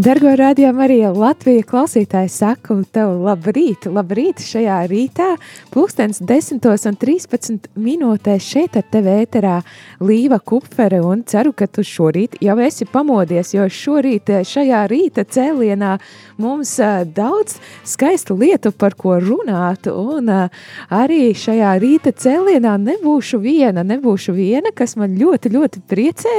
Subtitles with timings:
[0.00, 5.26] Dargo rādījumā arī Latvijas klausītāji saku tev labrīt, labrīt šajā rītā,
[5.74, 9.58] pulkstens 10.13 minūtēs šeit ar tevi ēterā
[10.00, 15.98] Līva Kupfere un ceru, ka tu šorīt jau esi pamodies, jo šorīt šajā rīta cēlienā
[16.40, 16.72] mums
[17.12, 24.72] daudz skaistu lietu, par ko runāt un arī šajā rīta cēlienā nebūšu viena, nebūšu viena,
[24.72, 26.38] kas man ļoti, ļoti priecē,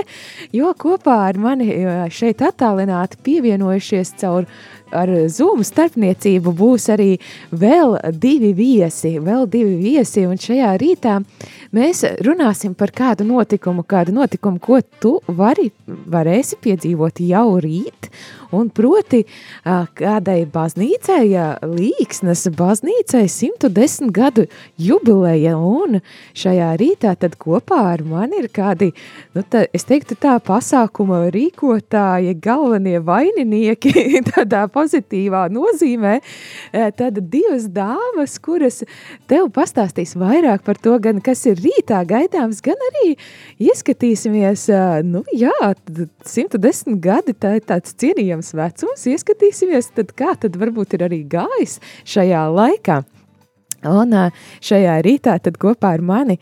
[0.57, 1.69] jo kopā ar mani
[2.09, 4.45] šeit attālināti pievienot pievienojušies caur
[5.31, 7.15] Zoom starpniecību būs arī
[7.51, 11.21] vēl divi viesi, vēl divi viesi, un šajā rītā
[11.71, 18.09] mēs runāsim par kādu notikumu, kādu notikumu, ko tu vari, varēsi piedzīvot jau rīt,
[18.51, 19.23] un proti
[19.63, 21.23] kādai baznīcai,
[21.71, 26.01] Līksnes baznīcai 110 gadu jubileja, un
[26.35, 28.91] šajā rītā tad kopā ar mani ir kādi,
[29.35, 32.99] nu tā, es teiktu tā, pasākuma rīkotāji, galvenie
[33.41, 36.19] vaininieki, tādā pozitīvā nozīmē,
[36.97, 38.83] tad divas dāmas, kuras
[39.29, 43.15] tev pastāstīs vairāk par to, gan kas ir rītā gaidāms, gan arī
[43.59, 44.67] ieskatīsimies,
[45.07, 45.73] nu jā,
[46.25, 51.79] 110 gadi, tā ir tāds cienījams vecums, ieskatīsimies, tad kā tad varbūt ir arī gājis
[52.05, 53.01] šajā laikā.
[53.89, 54.13] Un
[54.61, 56.37] šajā rītā tad kopā ar mani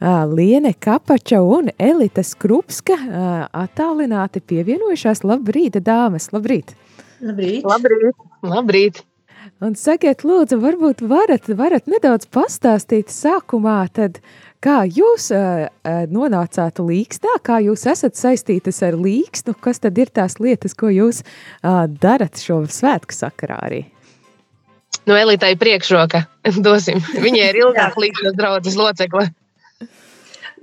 [0.00, 2.96] Liene Kapača un Elita Skrupska
[3.52, 5.22] attālināti pievienojušās.
[5.26, 6.74] Labrīt, dāmas, labrīt!
[7.20, 7.68] Labrīt!
[7.68, 8.26] Labrīt!
[8.42, 9.04] Labrīt.
[9.60, 14.18] Un sakiet, lūdzu, varbūt varat, varat nedaudz pastāstīt sākumā, tad,
[14.64, 15.66] kā jūs uh,
[16.08, 21.20] nonācāt līkstā, kā jūs esat saistītas ar līkstu, kas tad ir tās lietas, ko jūs
[21.24, 23.82] uh, darat šo svētku sakarā arī?
[25.08, 26.24] Nu, Elitai priekšroka
[26.66, 27.00] dosim.
[27.16, 29.30] Viņai ir ilgāk līkstas draudzes locekle.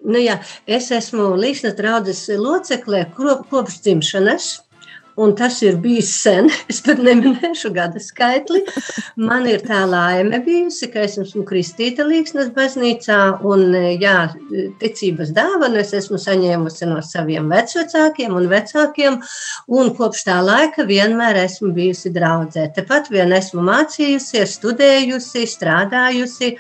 [0.08, 0.38] Nu jā,
[0.70, 4.52] es esmu līkstas draudzes locekle kopš dzimšanas.
[5.18, 6.50] Un tas ir bijis sen.
[6.72, 8.62] Es pat neminēšu gada skaitli.
[9.18, 13.18] Man ir tā laime bijusi, ka es esmu kristīta Līksnes baznīcā.
[13.50, 14.18] Un, jā,
[14.82, 19.20] ticības dāvanu es esmu saņēmusi no saviem vecvecākiem un vecākiem.
[19.80, 22.70] Un kopš tā laika vienmēr esmu bijusi draudzē.
[22.78, 26.56] Tepat vien esmu mācījusies, studējusi, strādājusi.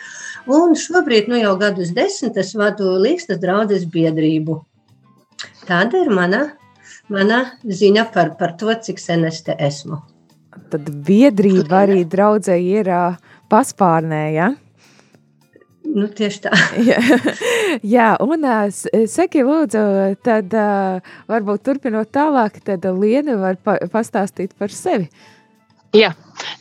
[0.49, 4.63] Un šobrīd, nu jau gadus desmit, es vadu Līksnes draudzes biedrību.
[5.67, 6.47] Tāda ir mana
[7.13, 10.01] mana ziņa par, par to, cik sen es te esmu.
[10.71, 13.19] Tad biedrība arī draudzē ir uh,
[13.51, 14.51] paspārnē, ja?
[15.87, 16.51] Nu, tieši tā.
[16.89, 16.99] jā,
[17.85, 18.43] jā, un
[19.09, 19.81] seki, lūdzu,
[20.25, 20.53] tad
[21.31, 25.07] varbūt turpinot tālāk, tad Liena var pa pastāstīt par sevi.
[25.95, 26.11] Jā,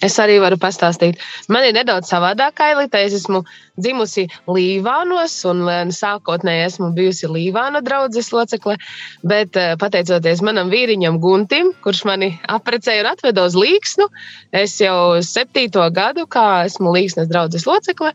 [0.04, 1.20] es arī varu pastāstīt.
[1.52, 3.00] Man ir nedaudz savādākā elite.
[3.06, 3.42] Es esmu
[3.76, 5.64] dzimusi Līvānos, un
[5.94, 8.76] sākotnēji esmu bijusi Līvāna draudzes locekle.
[9.26, 14.08] Bet eh, pateicoties manam vīriņam Guntim, kurš mani apprecēja un atveda uz Līksnu,
[14.56, 18.14] es jau septīto gadu, kā esmu Līksnes draudzes locekle,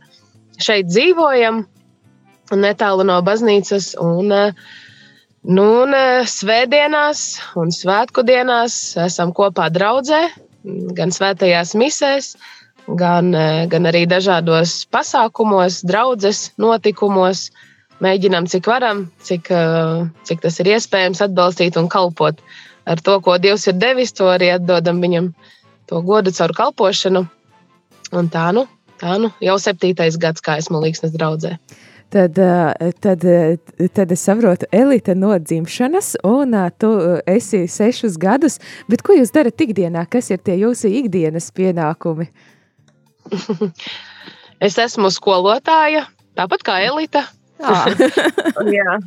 [0.61, 1.65] šeit dzīvojam
[2.51, 3.93] netālu no baznīcas.
[4.01, 4.79] Un, eh,
[5.41, 7.21] Nu, un eh, svētdienās
[7.57, 10.19] un svētku dienās esam kopā draudzē,
[10.97, 12.35] gan svētajās misēs,
[12.97, 17.49] gan, eh, gan arī dažādos pasākumos, draudzes notikumos.
[18.01, 22.39] Mēģinām, cik varam, cik, eh, cik tas ir iespējams, atbalstīt un kalpot
[22.87, 24.11] ar to, ko Dievs ir devis.
[24.13, 25.33] To arī atdodam viņam
[25.87, 27.29] to godu caur kalpošanu.
[28.11, 28.67] Un tā nu,
[28.99, 31.59] tā nu jau septītais gads, kā esmu Līksnes draudzē
[32.11, 33.57] tad, eh, tad, eh,
[33.93, 36.91] tad es saprotu, elite no dzimšanas, un eh, tu
[37.25, 38.59] esi sešus gadus,
[38.91, 40.05] bet ko jūs darat ikdienā?
[40.11, 42.27] Kas ir tie jūsu ikdienas pienākumi?
[44.67, 46.05] es esmu skolotāja,
[46.35, 47.25] tāpat kā elita.
[47.63, 47.87] Ah.
[48.77, 48.99] Jā.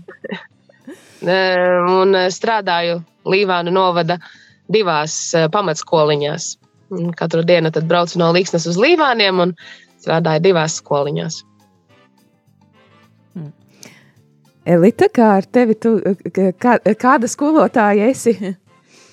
[2.00, 4.18] un strādāju Līvānu novada
[4.68, 5.14] divās
[5.52, 6.50] pamatskoliņās.
[7.16, 9.54] Katru dienu tad braucu no Līksnes uz Līvāniem un
[10.04, 11.40] strādāju divās skoliņās.
[14.64, 15.98] Elita, kā ar tevi, tu,
[16.32, 18.32] kā, kāda skolotāja esi?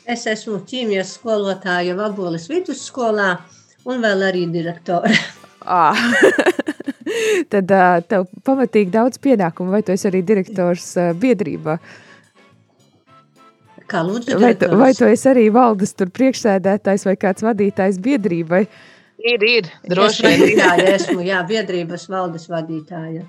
[0.07, 3.33] Es esmu ķīmijas skolotāja Vaboles vidusskolā
[3.87, 5.11] un vēl arī direktore.
[5.61, 5.97] Ah.
[7.51, 11.75] Tad uh, tev pamatīgi daudz pienākumu, vai tu esi arī direktors uh, biedrībā?
[13.91, 14.79] Kā lūdzu, Vai tu, direktors?
[14.79, 18.63] vai tu esi arī valdes tur priekšsēdētājs vai kāds vadītājs biedrībai?
[19.21, 20.39] Ir, ir, Es droši vien.
[20.41, 23.25] vadītāja esmu, jā, biedrības valdes vadītāja.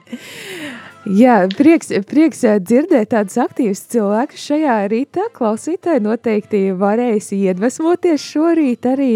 [1.13, 5.27] Jā, prieks, prieks dzirdēt tādus aktīvus cilvēkus šajā rītā.
[5.37, 9.13] Klausītāji noteikti varēs iedvesmoties šorīt arī.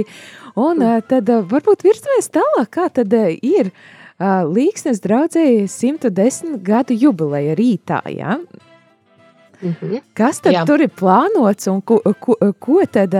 [0.59, 3.71] Un tad varbūt virzamies tālāk, kā tad ir
[4.19, 8.39] Līksnes draudzēji 110 gadu jubileja rītā, jā?
[9.63, 10.03] Mhm.
[10.17, 10.65] Kas tad Jā.
[10.69, 13.15] Tur ir plānots un ko, ko, ko tad,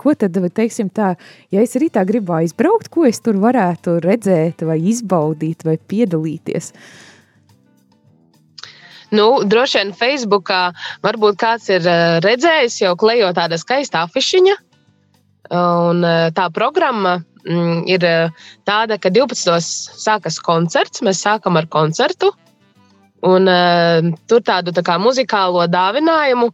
[0.00, 1.12] ko tad, teiksim tā,
[1.52, 6.72] ja es rītā gribu aizbraukt, ko es tur varētu redzēt vai izbaudīt vai piedalīties?
[9.12, 10.62] Nu, droši vien Facebookā
[11.04, 11.84] varbūt kāds ir
[12.24, 14.54] redzējis, jau klejo tāda skaista afišiņa.
[15.52, 16.00] Un
[16.32, 18.06] tā programma mm, ir
[18.64, 19.58] tāda, ka 12.
[20.00, 21.04] sākas koncerts.
[21.04, 22.32] Mēs sākam ar koncertu.
[23.22, 26.48] Un, uh, tur tādu tā kā muzikālo dāvinājumu.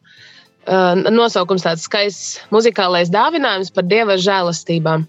[0.68, 5.06] Uh, nosaukums tāds skaists muzikālais dāvinājums par dieva žēlastībām.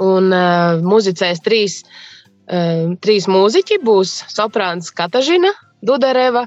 [0.00, 1.82] Un uh, muzicēs trīs,
[2.48, 3.82] uh, trīs mūziķi.
[3.84, 5.52] Būs soprāns Katažina
[5.84, 6.46] Dudareva,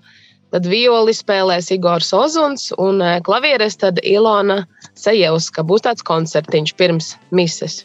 [0.54, 4.64] tad violi spēlēs Igors Ozuns un uh, klavieres tad Ilona
[4.98, 5.62] Sejevska.
[5.62, 7.84] Būs tāds koncertiņš pirms mises.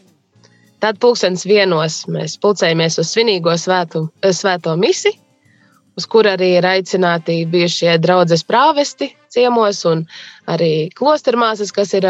[0.80, 5.10] Tad pulkstenis vienos mēs pulcējamies uz svinīgo svētu, svēto misi,
[5.98, 10.04] uz kur arī ir aicināti bijušie draudzes prāvesti ciemos un
[10.50, 12.06] arī klostermāsas, kas ir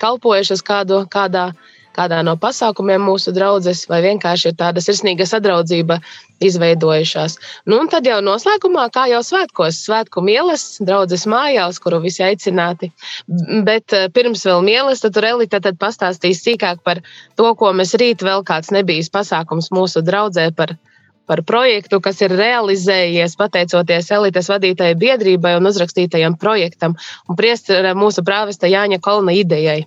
[0.00, 1.50] kalpojušas kādu, kādā,
[1.96, 5.98] kādā no pasākumiem mūsu draudzes, vai vienkārši ir tāda sirsnīga sadraudzība
[6.44, 7.38] izveidojušās.
[7.64, 12.90] Nu, un tad jau noslēgumā, kā jau svētkos, svētku mielas, draudzes mājās, kuru visi aicināti.
[13.66, 17.00] Bet pirms vēl mielas, tad tur Elita tad pastāstīs sīkāk par
[17.40, 20.76] to, ko mēs rīt vēl kāds nebijis pasākums mūsu draudzē par
[21.26, 26.96] par projektu, kas ir realizējies pateicoties elites vadītajai biedrībai un uzrakstītajam projektam
[27.28, 29.84] un priestera mūsu prāvesta Jāņa Kalna idejai.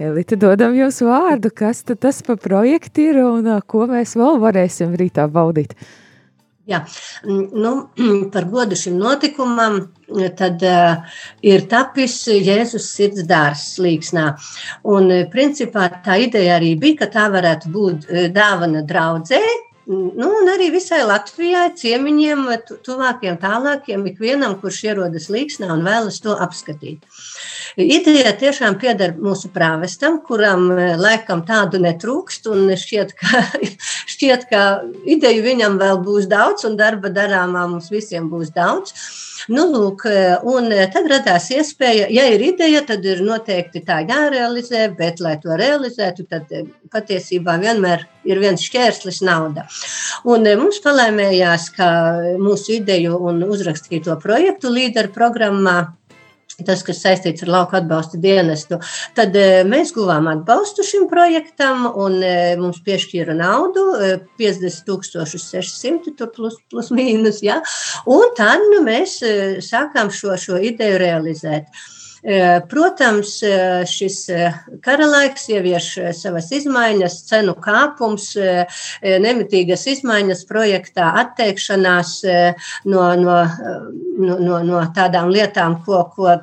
[0.00, 4.38] Elita, dodam jums vārdu, kas tad tas par projektu ir un ā, ko mēs vēl
[4.40, 5.74] varēsim rītā baudīt.
[6.70, 6.78] Jā,
[7.26, 7.72] nu,
[8.32, 9.80] par godu šim notikumam
[10.38, 14.26] tad, uh, ir tapis Jēzus sirds dārsts Līksnā.
[14.88, 19.42] Un, eh, principā, tā ideja arī bija, ka tā varētu būt eh, dāvana draudzē,
[19.90, 26.20] Nu, un arī visai Latvijai, ciemiņiem, tu- tuvākiem, tālākiem, ikvienam, kurš ierodas līksnā un vēlas
[26.22, 27.02] to apskatīt.
[27.78, 33.42] Ideja tiešām pieder mūsu prāvestam, kuram eh, laikam tādu netrūkst, un šķiet, ka,
[34.14, 34.62] šķiet, ka
[35.06, 38.94] ideju viņam vēl būs daudz, un darba darāmā mums visiem būs daudz.
[39.48, 40.04] Nu, lūk,
[40.52, 45.56] un tad radās iespēja, ja ir ideja, tad ir noteikti tā jārealizē, bet, lai to
[45.56, 46.50] realizētu, tad
[46.92, 49.64] patiesībā vienmēr ir viens šķērslis nauda.
[50.28, 51.88] Un mums palēmējās, ka
[52.42, 55.78] mūsu ideju un uzrakstīto projektu līderu programmā
[56.66, 58.80] tas, kas saistīts ar lauka atbalsta dienestu.
[59.16, 64.10] Tad e, mēs guvām atbalstu šim projektam, un e, mums piešķīra naudu e,
[64.40, 67.42] 50,600 tur plus, plus mīnus.
[67.46, 67.60] Ja?
[68.10, 69.20] Un tad nu, mēs
[69.66, 71.70] sākām šo, šo ideju realizēt.
[72.22, 73.52] E, Protams, e,
[73.88, 74.50] šis e,
[74.84, 75.86] karalaiks ievieš
[76.18, 78.34] savas izmaiņas, cenu kāpums,
[79.00, 82.12] nemitīgas izmaiņas projektā, atteikšanās
[82.84, 83.38] no, no,
[84.20, 86.36] no, no, tādām lietām, ko, ko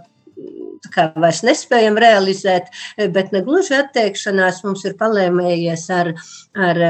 [0.93, 2.71] kā vairs nespējam realizēt,
[3.13, 6.13] bet ne gluži atteikšanās mums ir palēmējies ar,
[6.57, 6.83] ar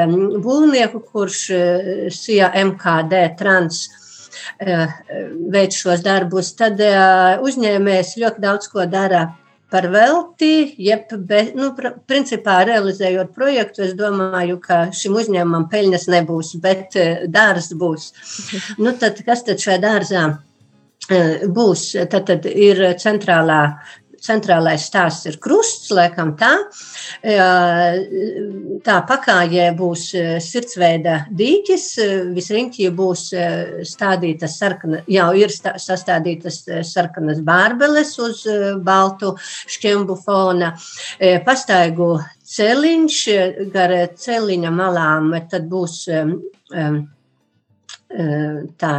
[0.43, 1.45] būvnieku, kurš
[2.15, 3.88] SIA MKD trans
[4.59, 6.93] veic šos darbus, tad e,
[7.43, 9.27] uzņēmējs ļoti daudz ko dara
[9.71, 16.07] par velti, jeb, be, nu, pr- principā realizējot projektu, es domāju, ka šim uzņēmumam peļņas
[16.13, 18.11] nebūs, bet e, dārzs būs.
[18.83, 20.27] Nu, tad, kas tad šajā dārzā
[21.07, 21.89] būs?
[22.11, 23.61] Tad, tad ir centrālā.
[24.27, 26.51] Centrālais stāsts ir krusts, laikam tā.
[28.88, 33.48] Tā pakājē būs e, sirdsveida dīķis, e, visriņķī būs e,
[33.88, 38.43] stādītas sarkana, jau ir stā- sastādītas sarkanas bārbeles uz
[38.84, 39.34] baltu
[39.77, 40.74] šķembu fona.
[41.48, 42.13] Pastaigu
[42.48, 43.19] celiņš,
[43.74, 46.01] gar celiņa malām, tad būs
[48.77, 48.96] tā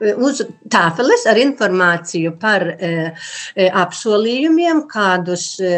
[0.00, 2.90] uz tāfeles ar informāciju par e,
[3.54, 5.72] e, apsolījumiem, kādus e,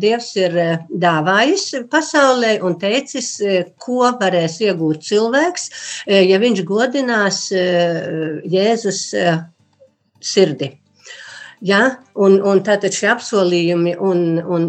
[0.00, 0.56] Dievs ir
[0.88, 3.34] dāvājis pasaulē un teicis,
[3.80, 5.70] ko varēs iegūt cilvēks,
[6.08, 9.02] ja viņš godinās Jēzus
[10.20, 10.72] sirdi.
[11.60, 11.82] Ja?
[12.18, 14.68] Un, un tātad šie apsolījumi un, un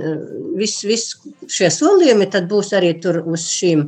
[0.57, 1.11] viss vis
[1.49, 3.85] šie solījumi būs arī tur uz šīm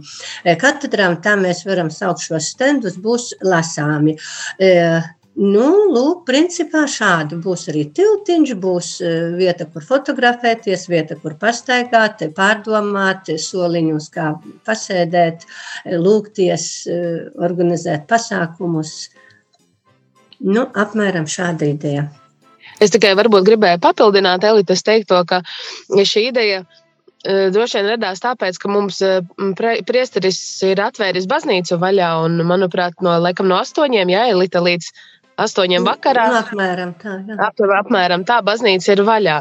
[0.62, 1.22] katedrām.
[1.22, 4.18] Tā mēs varam saukt šos stendus, būs lasāmi.
[5.42, 8.90] Nu, lūk, principā šādi būs arī tiltiņš, būs
[9.40, 14.34] vieta, kur fotografēties, vieta, kur pastaigāt, pārdomāt, soliņus, kā
[14.68, 15.48] pasēdēt,
[16.04, 16.68] lūgties,
[17.40, 18.96] organizēt pasākumus.
[20.44, 22.10] Nu, apmēram šāda ideja.
[22.82, 25.44] Es tikai varbūt gribēju papildināt Elites teikto, ka
[25.92, 26.64] šī ideja
[27.22, 29.02] droši vien radās tāpēc, ka mums
[29.86, 34.90] priesteris ir atvēris baznīcu vaļā un, manuprāt, no, laikam, no astoņiem, jā, Elita līdz
[35.42, 36.26] astoņiem vakarā.
[36.32, 37.38] Nu, apmēram tā, jā.
[37.46, 39.38] Ap, apmēram tā baznīca ir vaļā.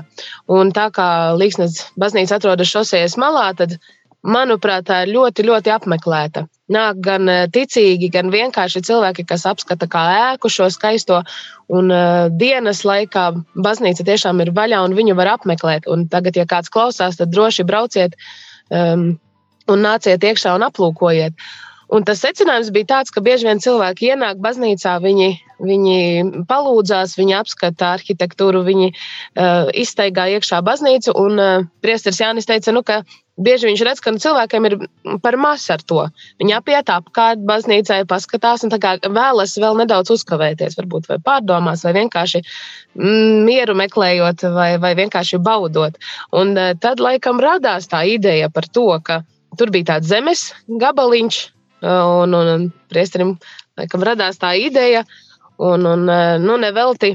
[0.52, 1.08] Un tā kā
[1.40, 3.78] Līksnes baznīca atrodas šosejas malā, tad,
[4.26, 9.88] manuprāt, tā ir ļoti, ļoti apmeklēta nāk gan eh, ticīgi, gan vienkārši cilvēki, kas apskata
[9.90, 11.22] kā ēku šo skaisto.
[11.70, 13.28] Un uh, dienas laikā
[13.62, 15.84] baznīca tiešām ir vaļā un viņu var apmeklēt.
[15.86, 18.16] Un tagad, ja kāds klausās, tad droši brauciet
[18.74, 19.12] um,
[19.70, 21.46] un nāciet iekšā un aplūkojiet.
[21.90, 25.96] Un tas secinājums bija tāds, ka bieži vien cilvēki ienāk baznīcā, viņi, viņi
[26.50, 31.16] palūdzās, viņi apskata arhitektūru, viņi uh, iztaigā iekšā baznīcu.
[31.18, 33.02] Un uh, priesteris Jānis teica, nu, ka
[33.40, 34.76] bieži viņš redz, ka nu, cilvēkiem ir
[35.24, 36.04] par maz ar to.
[36.42, 38.74] Viņi apiet apkārt baznīcai, paskatās un
[39.16, 45.40] vēlas vēl nedaudz uzkavēties, varbūt vai pārdomās, vai vienkārši mm, mieru meklējot, vai, vai vienkārši
[45.42, 45.96] baudot.
[46.36, 49.22] Un eh, tad laikam radās tā ideja par to, ka
[49.58, 53.36] tur bija tāds zemes gabaliņš, eh, un, un, un priesterim
[53.80, 55.04] laikam radās tā ideja,
[55.58, 56.06] un, un
[56.44, 57.14] nu, nevelti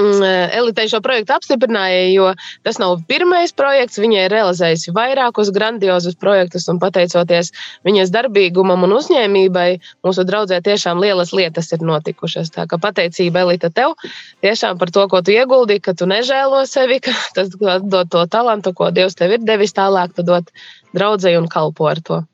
[0.00, 0.22] Mm,
[0.58, 2.30] Elitei šo projektu apstiprināja, jo
[2.66, 4.00] tas nav pirmais projekts.
[4.02, 7.52] Viņa ir realizējusi vairākus grandiozus projektus, un pateicoties
[7.86, 9.68] viņas darbīgumam un uzņēmībai,
[10.02, 12.50] mūsu draudzē tiešām lielas lietas ir notikušas.
[12.56, 13.94] Tā kā pateicība Elita tev
[14.42, 18.74] tiešām par to, ko tu ieguldīji, ka tu nežēlo sevi, ka tas dod to talantu,
[18.74, 20.50] ko Dievs tev ir devis tālāk, tu dod
[20.90, 22.24] draudzēji un kalpo ar to.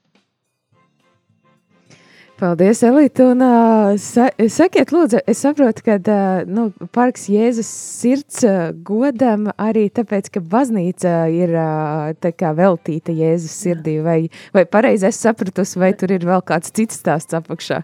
[2.40, 3.26] Paldies, Elīte.
[3.34, 9.90] Uh, sa sakiet, lūdzu, es saprotu, ka uh, nu, parks Jēzus sirds uh, godam arī
[9.92, 13.98] tāpēc, ka baznīca ir uh, veltīta Jēzus sirdī.
[14.00, 14.16] Vai,
[14.56, 17.82] vai pareizi es sapratusi, vai tur ir vēl kāds cits stāsts apakšā?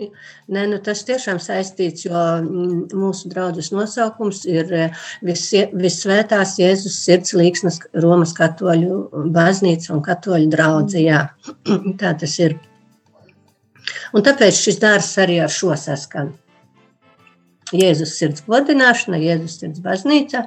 [0.00, 2.24] Nē, nu tas tiešām saistīts, jo
[2.96, 4.72] mūsu draudzes nosaukums ir
[5.22, 5.44] vis,
[5.84, 11.22] Visvētās Jēzus sirds līksnes Romas katoļu baznīca un katoļu draudzījā.
[12.02, 12.58] Tā tas ir.
[14.14, 16.32] Un tāpēc šis dārsts arī ar šo saskan.
[17.70, 20.44] Jēzus sirds godināšana, Jēzus sirds baznīca.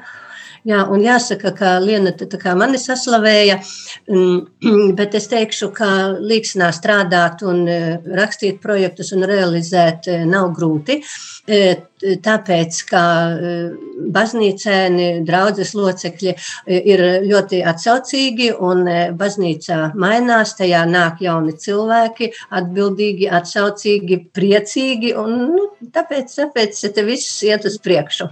[0.64, 3.58] Jā, un jāsaka, ka Liena tā kā mani saslavēja,
[4.08, 5.90] mm, bet es teikšu, ka
[6.24, 7.80] līksnā strādāt un e,
[8.20, 11.02] rakstīt projektus un realizēt e, nav grūti,
[11.52, 11.60] e,
[12.24, 13.04] tāpēc, ka
[14.16, 16.34] baznīcēni, draudzes locekļi
[16.94, 18.84] ir ļoti atsaucīgi un
[19.20, 27.40] baznīcā mainās, tajā nāk jauni cilvēki, atbildīgi, atsaucīgi, priecīgi un nu, tāpēc, tāpēc te viss
[27.48, 28.32] iet uz priekšu.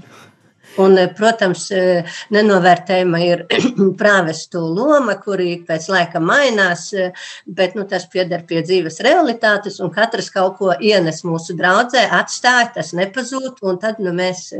[0.79, 3.43] Un, eh, protams, eh, nenovērtējama ir
[4.01, 7.11] prāvestu loma, kuri pēc laika mainās, eh,
[7.45, 12.71] bet nu, tas pieder pie dzīves realitātes, un katrs kaut ko ienes mūsu draudzē, atstāja,
[12.77, 14.51] tas nepazūd, un tad nu, mēs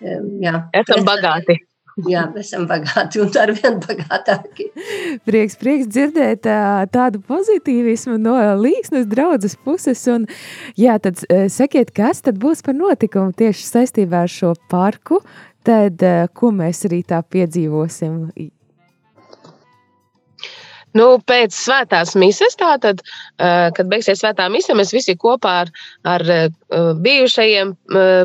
[0.00, 1.60] jā, esam bagāti.
[2.08, 4.68] Jā, mēs esam bagāti un ar vien bagātāki.
[5.26, 6.46] Prieks, prieks dzirdēt
[6.94, 10.00] tādu pozitīvismu no līksnes draudzes puses.
[10.08, 10.24] Un,
[10.80, 11.20] jā, tad
[11.52, 15.20] sakiet, kas tad būs par notikumu tieši saistībā ar šo parku,
[15.66, 18.16] tad eh, ko mēs rītā piedzīvosim?
[20.98, 23.02] Nu, pēc svētās mises, tātad,
[23.38, 25.72] eh, kad beigsies svētā mise, mēs visi kopā ar,
[26.14, 26.48] ar eh,
[27.04, 27.74] bijušajiem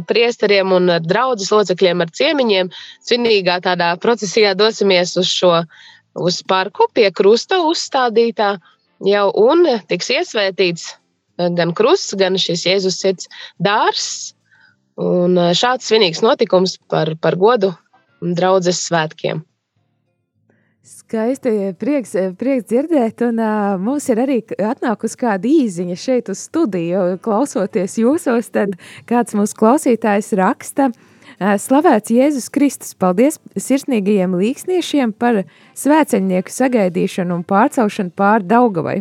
[0.09, 2.71] priesteriem un draudzes locekļiem, ar ciemiņiem,
[3.05, 5.59] svinīgā tādā procesijā dosimies uz šo
[6.15, 8.55] uz parku pie krusta uzstādītā
[9.03, 10.93] jau un tiks iesvētīts
[11.35, 13.27] gan krusts, gan šis Jēzus sirds
[13.59, 14.34] dārs,
[15.01, 17.73] Un šāds svinīgs notikums par, par godu
[18.21, 19.43] draudzes svētkiem.
[20.85, 21.49] Skaisti,
[21.81, 27.97] prieks, prieks dzirdēt, un uh, mums ir arī atnākusi kāda īziņa šeit uz studiju, klausoties
[27.97, 28.75] jūsos, tad
[29.09, 35.41] kāds mūsu klausītājs raksta, uh, slavēts Jēzus Kristus, paldies sirsnīgajiem līksniešiem par
[35.73, 38.99] svēceņnieku sagaidīšanu un pārcelšanu pār Daugavai.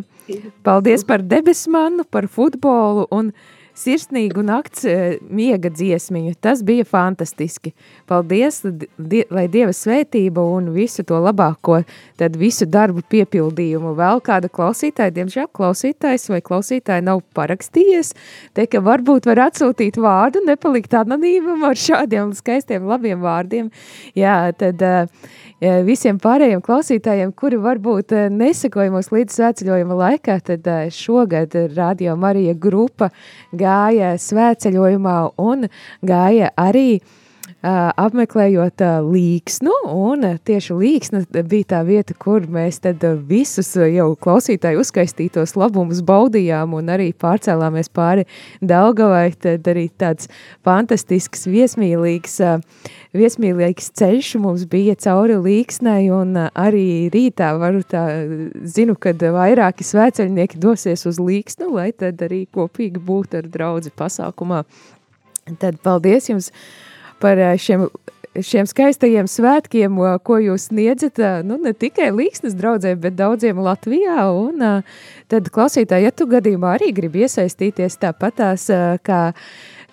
[0.65, 3.29] Paldies par debesmanu, par futbolu un
[3.79, 6.35] sirsnīgu nakts uh, miega dziesmiņu.
[6.45, 7.75] Tas bija fantastiski.
[8.11, 8.63] Paldies,
[8.99, 11.81] die, lai Dieva svētība un visu to labāko,
[12.21, 13.95] tad visu darbu piepildījumu.
[13.99, 18.15] Vēl kāda klausītāja, diemžēl klausītājs vai klausītāja nav parakstījies,
[18.55, 23.73] te, ka varbūt var atsūtīt vārdu, nepalikt anonīmam ar šādiem skaistiem labiem vārdiem.
[24.19, 32.17] Jā, tad uh, visiem pārējiem klausītājiem, kuri varbūt nesakojamos līdz svētceļojuma laikā, tad šogad Radio
[32.17, 33.11] Marija grupa
[33.53, 35.69] gāja svētceļojumā un
[36.03, 37.21] gāja arī uh,
[37.65, 45.55] apmeklējot līksnu, un tieši līksna bija tā vieta, kur mēs tad visus jau klausītāju uzskaistītos
[45.57, 48.27] labumus baudījām un arī pārcēlāmies pāri
[48.61, 50.29] Daugavai, tad arī tāds
[50.67, 52.37] fantastisks, viesmīlīgs,
[53.17, 58.07] viesmīlīgs ceļš mums bija cauri līksnai, un arī rītā varu tā,
[58.61, 64.67] zinu, kad vairāki svēceļnieki dosies uz līksnu, lai tad arī kopīgi būtu ar draudzi pasākumā.
[65.61, 66.53] Tad paldies jums!
[67.25, 67.87] Par eh, šiem,
[68.45, 74.27] šiem skaistajiem svētkiem, ko jūs sniedzat, eh, nu, ne tikai Līksnes draudzē, bet daudziem Latvijā,
[74.37, 74.99] un eh,
[75.33, 78.69] tad klausītāji, ja tu gadījumā arī gribi iesaistīties tāpatās,
[79.07, 79.23] kā,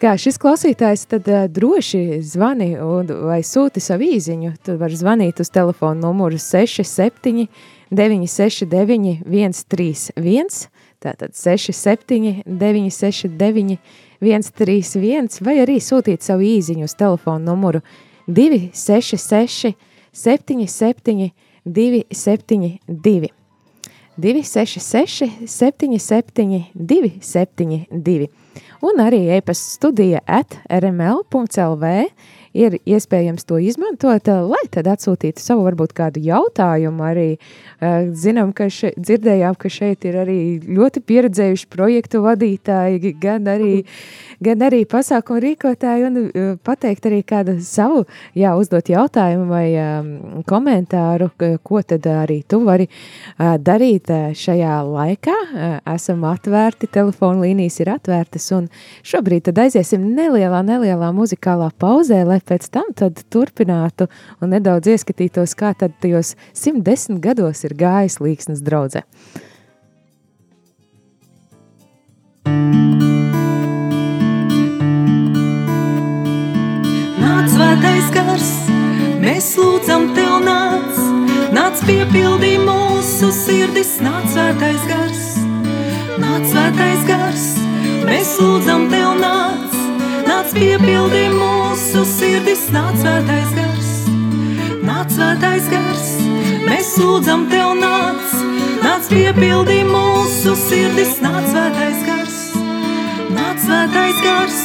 [0.01, 5.53] kā šis klausītājs, tad droši zvani un, vai sūti savu īziņu, tu var zvanīt uz
[5.53, 7.47] telefonu numuru 67
[7.91, 10.61] 969 131,
[11.01, 14.09] tātad 67 969 131
[15.41, 17.81] vai arī sūtīt savu īziņu uz telefonu numuru
[18.27, 19.73] 266
[20.11, 21.31] 77
[21.65, 23.31] 272.
[24.21, 28.29] 266 77 272
[28.81, 31.91] un arī e-pasta studija at rml.lv
[32.53, 37.29] ir iespējams to izmantot, eh, lai tad atsūtītu savu varbūt kādu jautājumu arī.
[37.81, 43.85] Eh, zinām, ka še, dzirdējām, ka šeit ir arī ļoti pieredzējuši projektu vadītāji, gan arī,
[44.41, 48.05] gan arī pasākumu rīkotāji un eh, pateikt arī kādu savu,
[48.35, 51.31] jā, uzdot jautājumu vai um, komentāru,
[51.63, 55.37] ko tad arī tu vari uh, darīt šajā laikā.
[55.51, 58.69] Uh, esam atvērti, telefona līnijas ir atvērtas un
[59.07, 64.07] šobrīd tad aiziesim nelielā, nelielā muzikālā pauzē, lai pēc tam turpinātu
[64.41, 69.03] un nedaudz ieskatītos, kā tad tajos 110 gados ir gājis līksnes draudze.
[77.21, 78.53] Nāc svētais gars,
[79.21, 81.03] mēs lūdzam tev nāc,
[81.55, 85.27] nāc piepildī mūsu sirdis, nāc svētais gars,
[86.21, 87.51] nāc svētais gars,
[88.07, 89.80] mēs lūdzam tev nāc
[90.31, 93.89] nāc piepildī mūsu sirdis, nāc svētais gars,
[94.85, 96.05] nāc svētais gars,
[96.63, 98.35] mēs lūdzam tev nāc,
[98.83, 102.37] nāc piepildī mūsu sirdis, nāc svētais gars,
[103.35, 104.59] nāc svētais gars,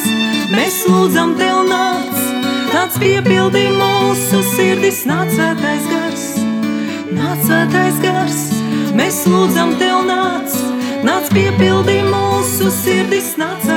[0.55, 2.15] mēs lūdzam tev nāc,
[2.71, 6.29] nāc piepildī mūsu sirdis, nāc svētais gars,
[7.17, 8.45] nāc svētais gars,
[8.95, 10.61] mēs lūdzam tev nāc,
[11.07, 13.76] nāc piepildī mūsu sirdis, nāc svētais gars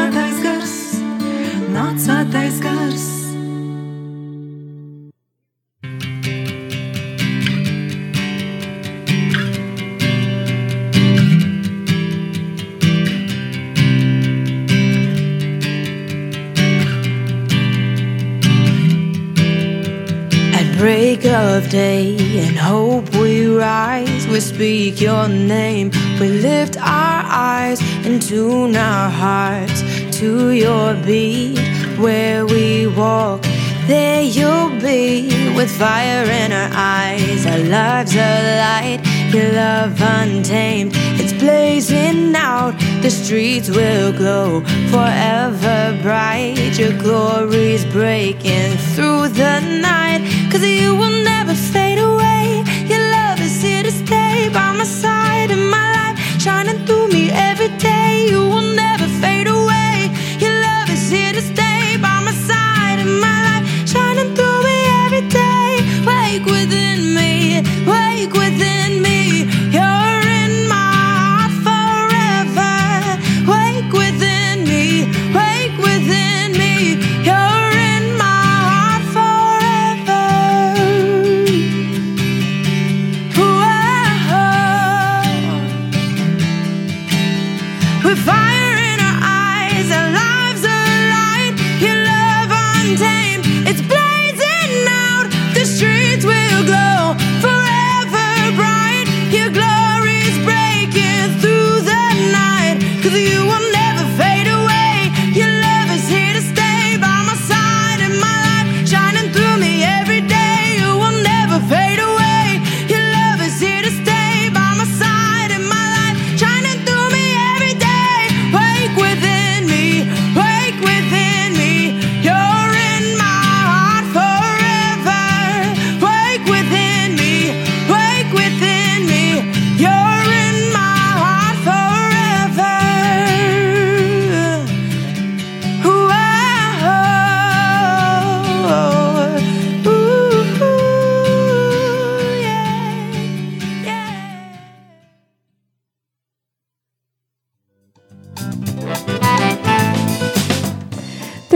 [21.60, 24.26] of day and hope we rise.
[24.28, 29.80] We speak your name, we lift our eyes and tune our hearts
[30.20, 31.60] to your beat
[31.98, 33.42] where we walk.
[33.88, 37.46] There you'll be with fire in our eyes.
[37.46, 39.00] Our lives are light,
[39.34, 40.92] your love untamed.
[41.20, 44.62] It's blazing out, the streets will glow
[44.94, 46.78] forever bright.
[46.80, 51.19] Your glory's breaking through the night, cause you will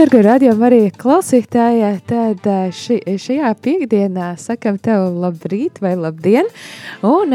[0.04, 2.44] darga radījuma arī klausītāja, tad
[2.76, 6.50] ši, šajā piekdienā sakam tev labrīt vai labdien,
[7.08, 7.32] un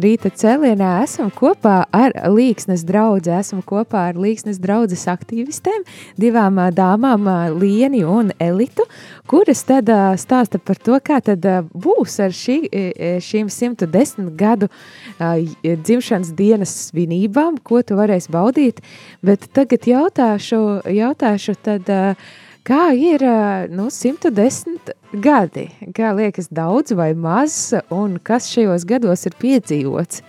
[0.00, 5.84] rīta cēlienā esam kopā ar Līksnes draudzi, esam kopā ar Līksnes draudzes aktīvistēm,
[6.16, 7.28] divām dāmām
[7.60, 8.86] Lieni un Elitu,
[9.28, 12.56] kuras tad stāsta par to, kā tad būs ar šī,
[13.22, 14.70] šīm 110 gadu
[15.62, 18.82] dzimšanas dienas svinībām, ko tu varēsi baudīt,
[19.26, 20.60] bet tagad jautāšu,
[20.96, 21.90] jautāšu tad,
[22.66, 23.22] kā ir
[23.74, 30.22] nu, 110 gadi, kā liekas daudz vai maz, un kas šajos gados ir piedzīvots?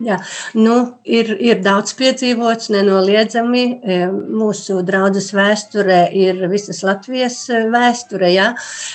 [0.00, 0.16] Jā,
[0.56, 3.64] nu, ir, ir daudz piedzīvots, nenoliedzami.
[3.84, 8.30] E, mūsu draudzes vēsturē ir visas Latvijas e, vēsture.
[8.32, 8.54] Jā.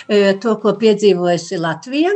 [0.09, 2.15] E, to, ko piedzīvojusi Latvija,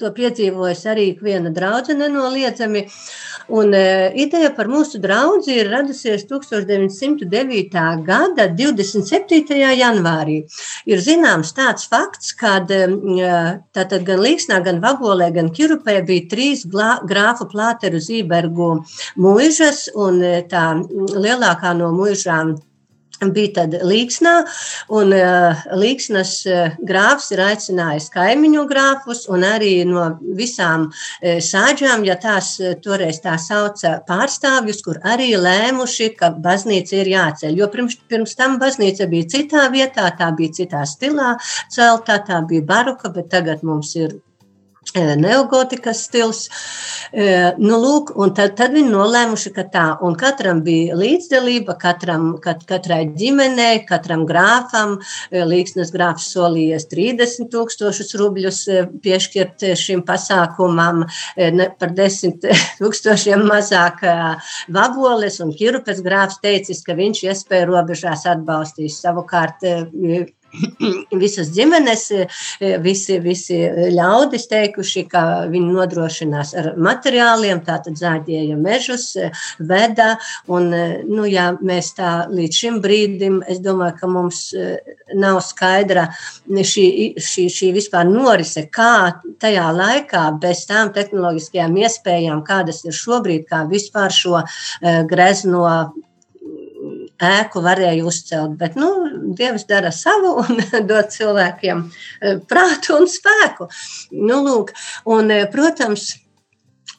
[0.00, 2.86] to piedzīvojusi arī viena draudzene nenoliedzami.
[3.48, 7.84] Un uh, ideja par mūsu draugu ir radusies 1909.
[8.06, 9.54] gada 27.
[9.78, 10.40] janvārī.
[10.90, 16.96] Ir zināms tāds fakts, ka uh, gan Līksnā, gan Vagolē, gan Kirupē bija trīs glā,
[17.06, 18.72] grāfu plāteru zībergu
[19.14, 20.66] mūžas, un tā
[21.14, 22.56] lielākā no mūžām
[23.32, 24.34] bija tad Līksnā,
[24.96, 32.04] un uh, Līksnas uh, grāfs ir aicinājis kaimiņu grāfus un arī no visām uh, sāģām,
[32.08, 37.56] ja tās toreiz tā sauca pārstāvjus, kur arī lēmuši, ka baznīca ir jāceļ.
[37.56, 41.36] Jo pirms, pirms tam baznīca bija citā vietā, tā bija citā stilā
[41.72, 44.18] celtā, tā bija baroka, bet tagad mums ir
[44.94, 46.46] neogotikas stils.
[47.58, 53.04] Nu, lūk, tad, tad viņi nolēmuši, ka tā, un katram bija līdzdalība, katram, kat, katrai
[53.16, 54.96] ģimenei, katram grāfam.
[55.32, 58.62] Līksnes grāfs solījies 30 tūkstošus rubļus
[59.04, 61.04] piešķirt šim pasākumam,
[61.36, 62.46] ne, par 10
[62.80, 64.04] tūkstošiem mazāk
[64.72, 69.64] vaboles, un Kirupes grāfs teicis, ka viņš iespēja robežās atbalstīs savukārt
[71.22, 72.26] visas ģimenes, e,
[72.82, 73.58] visi, visi
[73.94, 80.14] ļaudis teikuši, ka viņi nodrošinās ar materiāliem, tātad zāģēja mežus, e, veda,
[80.52, 84.42] un, e, nu, ja mēs tā līdz šim brīdim, es domāju, ka mums
[85.16, 86.08] nav skaidra
[86.46, 86.86] šī,
[87.20, 93.64] šī, šī vispār norise, kā tajā laikā bez tām tehnoloģiskajām iespējām, kādas ir šobrīd, kā
[93.70, 94.42] vispār šo
[95.10, 95.66] grezno
[97.22, 98.56] ēku varēja uzcelt.
[98.60, 98.90] Bet nu,
[99.36, 103.68] Dievs dara savu un dod cilvēkiem eh, prātu un spēku.
[104.16, 104.72] Nu, lūk,
[105.12, 106.12] un, eh, protams,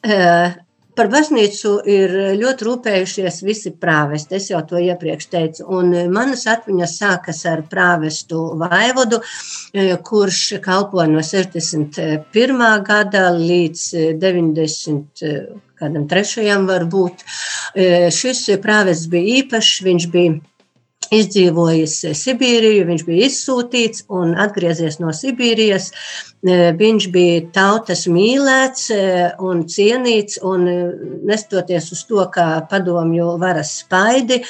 [0.02, 0.56] eh,
[0.98, 4.34] Par baznīcu ir ļoti rūpējušies visi prāvesti.
[4.40, 5.66] Es jau to iepriekš teicu.
[5.78, 9.20] Un manas atmiņas sākas ar prāvestu Vaivodu,
[10.08, 12.66] kurš kalpoja no 61.
[12.88, 13.86] gada līdz
[14.18, 15.24] 90
[15.78, 17.22] kādam trešajam varbūt.
[17.78, 20.38] E, šis prāvests bija īpašs, viņš bija
[21.14, 25.90] izdzīvojis Sibīriju, viņš bija izsūtīts un atgriezies no Sibīrijas.
[25.90, 29.02] E, viņš bija tautas mīlēts e,
[29.44, 30.66] un cienīts, un
[31.28, 34.42] nestoties uz to, ka padomju varas spaidi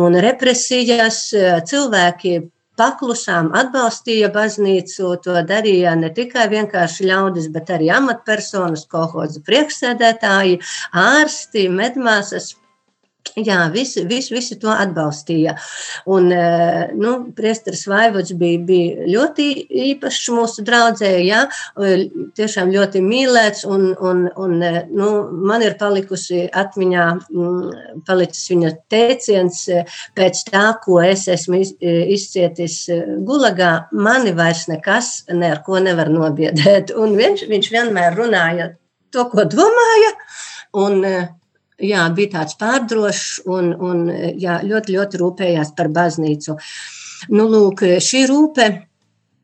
[0.00, 1.24] un represijas,
[1.68, 2.40] cilvēki
[2.78, 5.12] paklusām atbalstīja baznīcu.
[5.24, 10.60] To darīja ne tikai vienkārši ļaudis, bet arī amatpersonas, kolhoza priekšsēdētāji,
[11.04, 12.52] ārsti, medmāsas.
[13.32, 15.54] Jā, visi, visi, visi to atbalstīja.
[16.12, 19.46] Un, eh, nu, Priesteris Vaivods bija, bija ļoti
[19.86, 21.46] īpašs mūsu draudzē, jā,
[22.36, 25.08] tiešām ļoti mīlēts, un, un, un eh, nu,
[25.48, 29.64] man ir palikusi atmiņā, mm, palicis viņa teiciens
[30.18, 32.82] pēc tā, ko es esmu izcietis
[33.24, 36.92] gulagā, mani vairs nekas ne ar ko nevar nobiedēt.
[37.00, 38.74] Un viņš, viņš vienmēr runāja
[39.12, 40.18] to, ko domāja,
[40.76, 41.00] un
[41.82, 44.06] jā, bija tāds pārdrošs un, un
[44.38, 46.56] jā, ļoti, ļoti rūpējās par baznīcu.
[47.34, 48.68] Nu, lūk, šī rūpe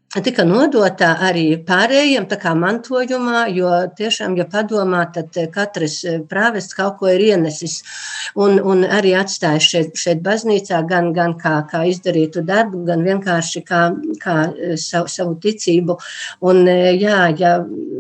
[0.09, 2.25] tika nodota arī pārējiem
[2.57, 7.83] mantojumā, jo tiešām, ja padomā, tad katrs prāvests kaut ko ir ienesis
[8.35, 13.63] un, un arī atstājis šeit, šeit baznīcā gan, gan kā, kā izdarītu darbu, gan vienkārši
[13.69, 13.83] kā,
[14.23, 14.37] kā
[14.81, 15.99] savu, savu ticību.
[16.41, 16.65] Un,
[16.97, 17.59] jā, ja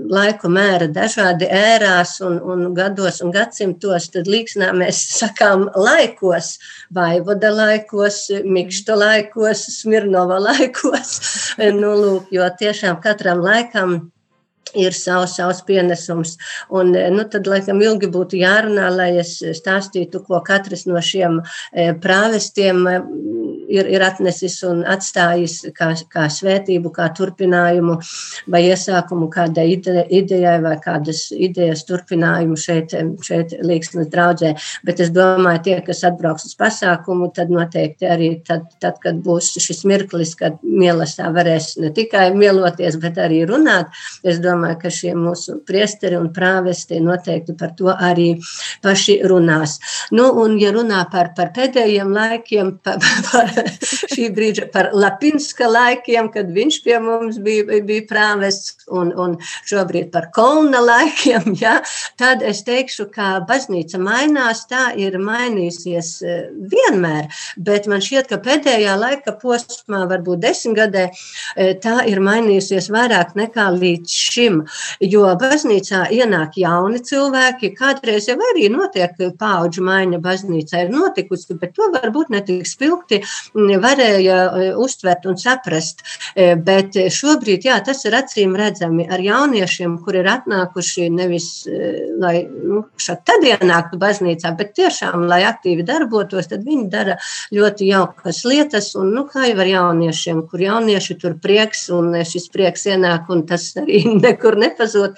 [0.08, 6.54] laiku mēra dažādi ērās un, un gados un gadsimtos, tad līksnā mēs sakām laikos,
[6.94, 11.18] vaivoda laikos, mikšta laikos, smirnova laikos.
[11.78, 13.98] Nu, lūk, jo tiešām katram laikam
[14.76, 16.36] ir savs, savs pienesums.
[16.74, 21.92] Un, nu, tad, laikam, ilgi būtu jārunā, lai es stāstītu, ko katrs no šiem e,
[22.02, 22.84] prāvestiem
[23.68, 27.98] ir, ir atnesis un atstājis kā, kā svētību, kā turpinājumu
[28.50, 34.54] vai iesākumu kādai ide, idejai vai kādas idejas turpinājumu šeit, šeit Līksnes draudzē.
[34.86, 39.54] Bet es domāju, tie, kas atbrauks uz pasākumu, tad noteikti arī tad, tad kad būs
[39.62, 43.92] šis mirklis, kad mielasā varēs ne tikai mieloties, bet arī runāt.
[44.24, 48.30] Es domāju, ka šie mūsu priesteri un prāvesti noteikti par to arī
[48.84, 49.78] paši runās.
[50.14, 53.57] Nu, un, ja runā par, par pēdējiem laikiem, par, par
[54.12, 59.36] šī brīža, par Lapinska laikiem, kad viņš pie mums bija, bija prāvests, un, un
[59.68, 61.78] šobrīd par kolna laikiem, ja,
[62.20, 66.38] tad es teikšu, ka baznīca mainās, tā ir mainījusies e,
[66.72, 67.28] vienmēr,
[67.64, 73.68] bet man šķiet, ka pēdējā laika posmā, varbūt desmitgadē, e, tā ir mainījusies vairāk nekā
[73.76, 74.62] līdz šim,
[75.04, 81.74] jo baznīcā ienāk jauni cilvēki, kādreiz jau arī notiek paudžu maiņa baznīcā ir notikusi, bet
[81.76, 83.20] to varbūt netik spilgti
[83.54, 86.02] varēja e, uztvert un saprast,
[86.64, 91.48] bet šobrīd, jā, tas ir acīm redzami ar jauniešiem, kur ir atnākuši nevis,
[92.20, 97.16] lai nu, šad tad ienāktu baznīcā, bet tiešām, lai aktīvi darbotos, tad viņi dara
[97.54, 98.92] ļoti jaukas lietas.
[98.98, 103.44] Un, nu, kā jau ar jauniešiem, kur jaunieši tur prieks, un šis prieks ienāk, un
[103.48, 105.16] tas arī nekur nepazūd,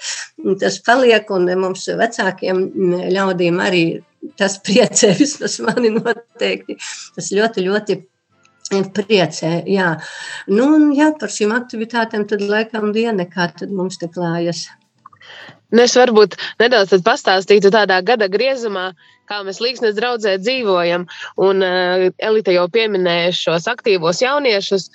[0.61, 2.63] tas paliek, un mums vecākiem
[3.11, 3.85] ļaudīm arī
[4.39, 6.77] tas priecē, vismaz mani noteikti.
[7.15, 7.99] Tas ļoti, ļoti
[8.71, 9.53] priecē.
[9.69, 9.93] Jā.
[10.47, 14.69] Nu, un, jā, par šīm aktivitātēm tad laikam diena, kā tad mums te klājas.
[15.71, 18.91] Nu, es varbūt nedaudz pastāstītu tādā gada griezumā,
[19.31, 21.07] kā mēs Līgsnes draudzē dzīvojam.
[21.39, 24.89] Un uh, Elita jau pieminēja šos aktīvos jauniešus.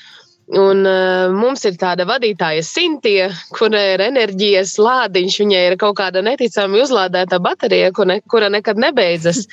[0.46, 5.40] Un, uh, mums ir tāda vadītāja Sintīna, kura ir enerģijas lādiņš.
[5.42, 9.46] Viņai ir kaut kāda neticami uzlādēta baterija, kur ne, kura nekad nebeidzas.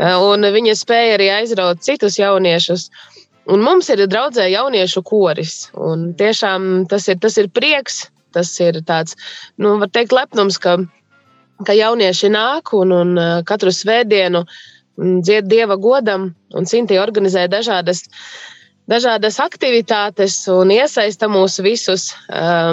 [0.00, 2.88] Uh, un viņa spēja arī aizraut citus jauniešus.
[3.50, 5.70] Un mums ir draudzē jauniešu koris.
[6.18, 9.16] Tiešām tas ir, tas ir prieks tas ir tāds,
[9.60, 10.78] nu, var teikt, lepnums, ka,
[11.66, 14.44] ka jaunieši nāk un, un katru svētdienu
[14.96, 18.04] dzied dieva godam, un Sinti organizē dažādas.
[18.90, 22.08] Dažādas aktivitātes un iesaista mūs visus.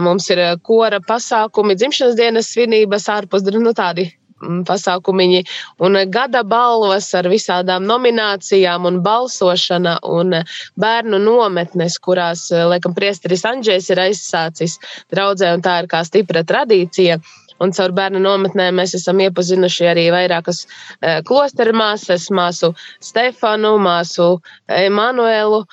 [0.02, 4.08] Mums ir kora pasākumi, dzimšanas dienas svinības, ārpus nu, tādi
[4.42, 5.44] pasākumiņi
[5.86, 10.40] un gada balvas ar visādām nominācijām un balsošana un
[10.80, 14.80] bērnu nometnes, kurās, eh, laikam, priesteris Andrzejs ir aizsācis
[15.12, 17.20] draudzē, un tā ir kā stipra tradīcija.
[17.60, 20.66] Un caur bērnu nometnēm mēs esam iepazinuši arī vairākas
[21.02, 22.74] eh, klosteru māsas, māsu
[23.04, 25.66] Stefanu, māsu Emanuelu.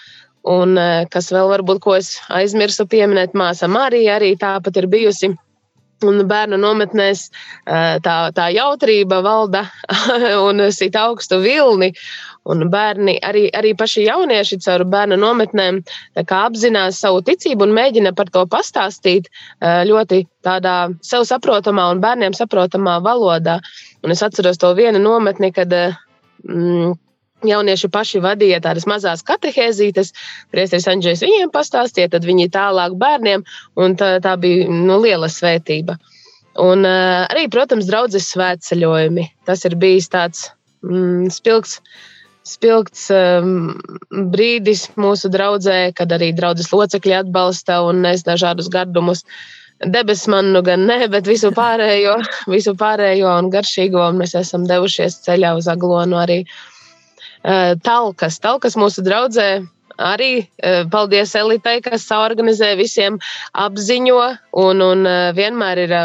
[0.47, 5.37] Un eh, kas vēl varbūt, ko es aizmirsu pieminēt, māsa Marija arī tāpat ir bijusi
[6.05, 7.23] Un bērnu nometnēs
[7.65, 9.63] tā, tā jautrība valda
[10.47, 11.93] un sit augstu vilni.
[12.47, 15.81] Un bērni, arī, arī paši jaunieši caur bērnu nometnēm
[16.21, 19.31] apzinās savu ticību un mēģina par to pastāstīt
[19.65, 23.59] ļoti tādā sev saprotamā un bērniem saprotamā valodā.
[24.05, 26.93] Un es atceros to vienu nometni, kad mm,
[27.45, 30.13] Jaunieši paši vadīja tādas mazas katehēzītes,
[30.55, 33.43] Priesteris Andrzejs viņiem pastāstīja, tad viņi tālāk bērniem,
[33.77, 35.99] un tā, tā bija nu, liela svētība.
[36.57, 39.27] Un uh, arī, protams, draudzes svētceļojumi.
[39.45, 40.47] Tas ir bijis tāds
[40.81, 41.83] mm, spilgts,
[42.49, 43.75] spilgts um,
[44.33, 49.27] brīdis mūsu draudzē, kad arī draudzes locekļi atbalsta un nes dažādus gardumus.
[49.85, 52.17] Debesis man nu gan ne, bet visu pārējo,
[52.55, 56.41] visu pārējo un garšīgo mēs esam devušies ceļā uz Aglonu arī.
[56.47, 56.73] Uh,
[57.87, 58.41] talkas.
[58.43, 59.49] Talkas mūsu draudzē
[59.99, 63.19] arī eh, paldies Elitai, kas organizē visiem
[63.53, 64.23] apziņo
[64.63, 65.99] un, un eh, vienmēr ir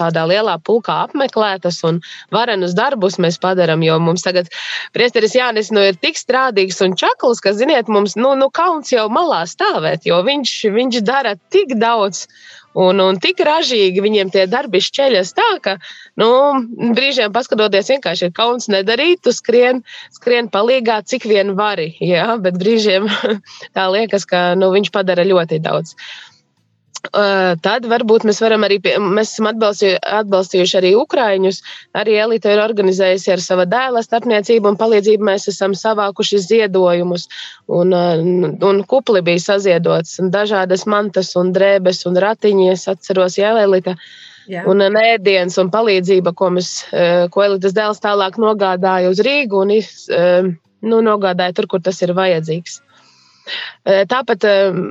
[0.00, 1.98] tādā lielā pulkā apmeklētas un
[2.32, 4.48] varenus darbus mēs padarām, jo mums tagad
[4.96, 9.10] priesteris Jānis nu, ir tik strādīgs un čakls, ka, ziniet, mums nu, nu kauns jau
[9.12, 12.24] malā stāvēt, jo viņš, viņš dara tik daudz
[12.76, 15.76] Un, un tik ražīgi viņiem tie darbi šķeļas tā, ka
[16.20, 16.28] nu,
[16.96, 19.80] brīžiem paskatoties, vienkārši ir kauns nedarīt, tu skrien,
[20.12, 21.94] skrien palīgā, cik vien vari.
[22.04, 23.08] Jā, bet brīžiem
[23.76, 25.96] tā liekas, ka nu, viņš padara ļoti daudz.
[27.12, 31.62] Tad varbūt mēs varam arī, pie, mēs esam atbalstījuši, atbalstījuši arī Ukraiņus.
[32.00, 35.28] Arī Elīte ir organizējusi ar sava dēla starpniecību un palīdzību.
[35.30, 37.26] Mēs esam savākuši ziedojumus,
[37.68, 37.94] un,
[38.70, 42.70] un kupli bija saziedots, un dažādas mantas un drēbes un ratiņi.
[42.74, 43.96] Es atceros, Jā, Elīte.
[44.46, 44.62] Jā.
[44.70, 46.70] Un ēdienas un palīdzība, ko, mēs,
[47.34, 49.74] ko Elites dēls tālāk nogādāja uz Rīgu un
[50.86, 52.80] nu, nogādāja tur, kur tas ir vajadzīgs.
[53.86, 54.42] Tāpat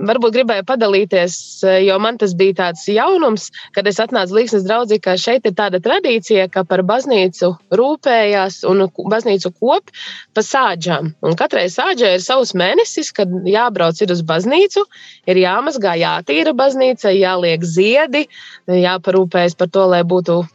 [0.07, 1.35] varbūt gribēju padalīties,
[1.83, 5.81] jo man tas bija tāds jaunums, kad es atnācu Līksnes draudzī, ka šeit ir tāda
[5.83, 9.91] tradīcija, ka par baznīcu rūpējās un baznīcu kop
[10.35, 11.11] pa sāģām.
[11.27, 14.85] Un katrai sāģai ir savs mēnesis, kad jābrauc ir uz baznīcu,
[15.27, 18.25] ir jāmazgā, jātīra baznīca, jāliek ziedi,
[18.71, 20.45] jāparūpējas par to, lai būtu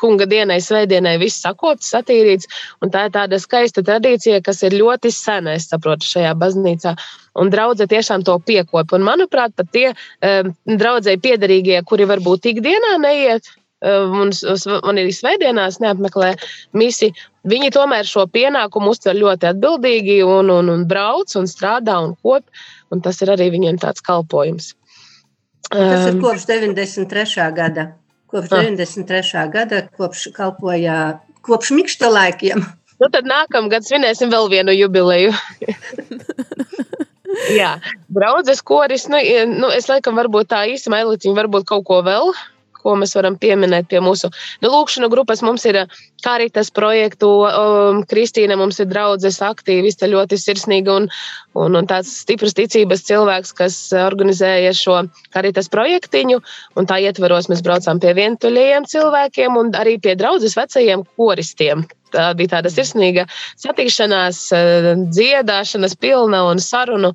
[0.00, 2.48] kunga dienai, svētdienai viss sakopts, satīrīts.
[2.82, 6.94] Un tā ir tāda skaista tradīcija, kas ir ļoti sena, es saprotu, šajā baznīcā
[7.40, 8.98] un draudzē tiešām to piekopja.
[8.98, 13.52] Un, manuprāt, pat tie um, draudzēji piederīgie, kuri varbūt ikdienā neiet.
[13.84, 16.30] Un, un arī svētdienās neapmeklē
[16.72, 17.10] misi.
[17.44, 22.48] Viņi tomēr šo pienākumu uztver ļoti atbildīgi un, un, un brauc un strādā un kop.
[22.94, 24.70] Un tas ir arī viņiem tāds kalpojums.
[25.68, 27.50] Tas ir kopš 93.
[27.52, 27.90] gada.
[28.32, 29.44] Kopš 93.
[29.52, 32.64] gada, kopš kalpoja kopš mikšķa laikiem.
[33.02, 35.32] Nu, tad nākamgad svinēsim vēl vienu jubileju.
[37.58, 37.72] Jā,
[38.14, 39.08] draudzes koris.
[39.10, 39.18] Nu,
[39.50, 42.30] nu, es laikam, varbūt tā īsi mailītiņa, varbūt kaut ko vēl.
[42.84, 44.30] Ko mēs varam pieminēt pie mūsu
[44.62, 45.42] nu, lūkšanas grupas?
[45.46, 45.80] Mums ir
[46.24, 51.08] Karitas projektu, um, Kristīna mums ir draudzes aktīviste, ļoti sirsnīga un,
[51.56, 55.02] un, un tāds stiprs ticības cilvēks, kas organizēja šo
[55.34, 56.40] Karitas projektiņu.
[56.78, 62.28] Un tā ietveros mēs braucām pie vientuļajiem cilvēkiem un arī pie draudzes vecajiem koristiem tā
[62.38, 63.26] bija tāda sirsnīga
[63.60, 67.14] satikšanās, eh, dziedāšanas pilna un sarunu.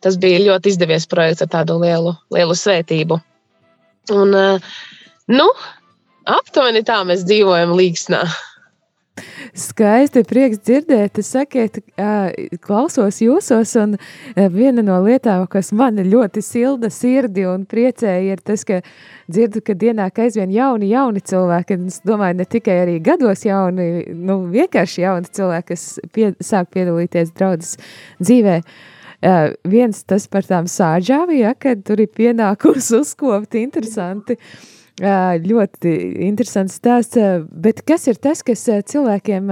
[0.00, 3.20] Tas bija ļoti izdevies projekts ar tādu lielu, lielu svētību.
[4.08, 4.70] Un, eh,
[5.28, 5.48] nu,
[6.24, 8.24] aptuveni tā mēs dzīvojam Līgsnā.
[9.56, 11.18] Skaisti, prieks dzirdēt.
[11.26, 11.80] Sakiet,
[12.64, 13.96] klausos jūsos, un
[14.54, 18.80] viena no lietām, kas man ļoti silda sirdi un priecēja, ir tas, ka
[19.30, 21.80] dzirdu, ka ienāk aizvien jauni, jauni cilvēki.
[21.90, 27.34] Es domāju, ne tikai arī gados jauni, nu, vienkārši jauni cilvēki, kas pie, sāk piedalīties
[27.36, 27.76] draudzes
[28.22, 28.60] dzīvē.
[28.60, 28.96] Uh,
[29.68, 34.38] viens tas par tām sāģām, ja, kad tur ir pienākums uzkopt, interesanti.
[34.40, 35.90] Uh, Ļoti
[36.26, 37.16] interesants stāsts.
[37.48, 39.48] Bet kas ir tas, kas cilvēkiem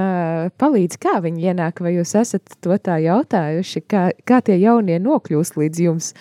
[0.60, 0.98] palīdz?
[1.00, 1.80] Kā viņi ienāk?
[1.80, 3.80] Vai jūs esat to tā jautājuši?
[3.88, 6.12] Kā, kā tie jaunie nokļūst līdz jums?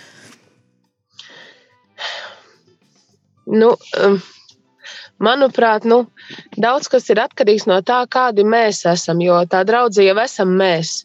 [3.47, 3.73] Nu,
[5.19, 6.05] manuprāt, nu,
[6.55, 9.19] daudz kas ir atkarīgs no tā, kādi mēs esam.
[9.19, 11.01] Jo tā draudzība jau esam mēs.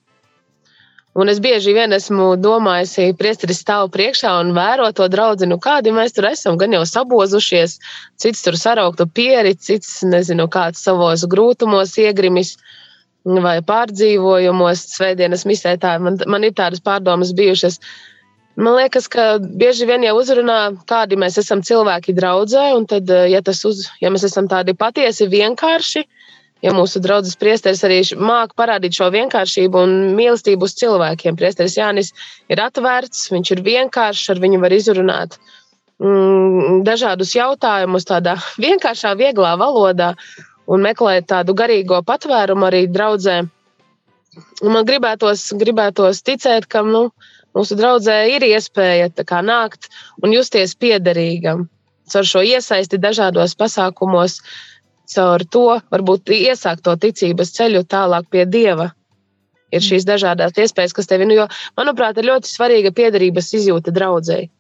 [1.13, 5.93] Un es bieži vien esmu domājis, priesteris stāv priekšā un vēro to draugu, nu kādi
[5.93, 6.57] mēs tur esam.
[6.61, 7.75] Gan jau sabozušies,
[8.17, 12.55] cits tur sarauktu pieri, cits nezinu, kāds savos grūtumos iegrimis
[13.25, 15.77] vai pārdzīvojumos, svētdienas misē.
[15.83, 17.77] Tā, man, man ir tādas pārdomas bijušas.
[18.57, 23.45] Man liekas, ka bieži vien jau uzrunā, kādi mēs esam cilvēki draudzē, un tad, ja,
[23.45, 26.22] uz, ja mēs esam tādi patiesi vienkārši, tad
[26.63, 31.39] ja mūsu draugs priesteris arī māca parādīt šo vienkāršību un mīlestību uz cilvēkiem.
[31.39, 32.13] Priesteris Jānis
[32.53, 35.39] ir atvērts, viņš ir vienkāršs, ar viņu var izrunāt
[35.99, 40.13] mm, dažādus jautājumus tādā vienkāršā, vieglā valodā
[40.71, 43.43] un meklēt tādu garīgo patvērumu arī draudzē.
[44.65, 47.09] Man gribētos, gribētos ticēt, ka nu,
[47.53, 49.91] mūsu draudzē ir iespēja kā, nākt
[50.23, 51.67] un justies piederīgam
[52.13, 54.72] ar šo iesaisti dažādos pasākumos, uh,
[55.15, 58.93] caur to varbūt iesākt to ticības ceļu tālāk pie Dieva.
[59.73, 61.31] Ir šīs dažādas iespējas, kas tev ir.
[61.31, 61.47] Nu, jo,
[61.81, 64.51] manuprāt, ir ļoti svarīga piederības izjūta draudzēji.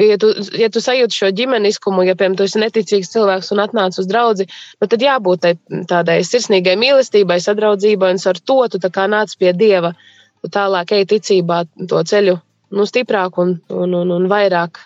[0.00, 3.94] Ja tu, ja tu sajūti šo ģimeniskumu, ja, piemēram, tu esi neticīgs cilvēks un atnāc
[4.00, 4.46] uz draugu,
[4.80, 5.46] nu, tad jābūt
[5.90, 8.80] tādai sirsnīgai mīlestībai, sadraudzībai, un ar to tu
[9.12, 9.94] nāc pie Dieva.
[10.42, 12.40] Tu tālāk ej ticībā to ceļu
[12.74, 14.80] nu, stiprāk un, un, un, un vairāk.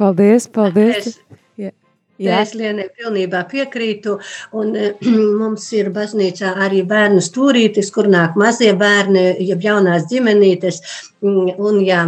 [0.00, 1.10] Paldies, paldies!
[1.12, 1.39] Es,
[2.20, 2.40] Jā.
[2.44, 4.18] Es Lienai pilnībā piekrītu.
[4.60, 4.74] Un,
[5.40, 10.82] mums ir baznīcā arī bērnu stūrītis, kur nāk mazie bērni, jeb jaunās ģimenītes.
[11.24, 12.04] Un, jā,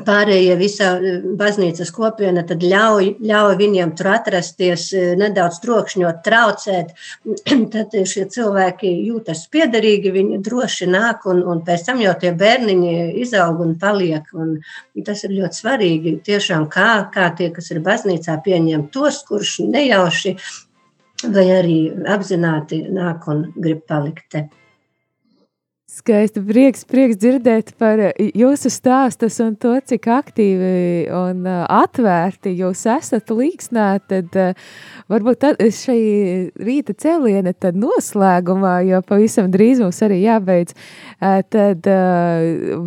[0.00, 6.94] pārējie visā eh, baznīcas kopiena tad ļauj, ļauj viņiem tur atrasties, eh, nedaudz trokšņot, traucēt,
[7.74, 12.94] tad šie cilvēki jūtas piederīgi, viņi droši nāk un, un pēc tam jau tie bērniņi
[13.24, 14.28] izaug un paliek.
[14.32, 14.56] Un
[15.04, 20.36] tas ir ļoti svarīgi tiešām, kā, kā tie, kas ir baznīcā, pieņem tos, kurš nejauši
[21.32, 21.78] vai arī
[22.10, 24.48] apzināti nāk un grib palikt te.
[25.92, 30.70] Skaisti prieks, prieks dzirdēt par eh, jūsu stāstus un to, cik aktīvi
[31.12, 34.56] un eh, atvērti jūs esat līksnā, tad uh,
[35.12, 35.98] varbūt tad šai
[36.56, 40.72] rīta cēliena tad noslēgumā, jo pavisam drīz mums arī jābeidz,
[41.52, 41.88] tad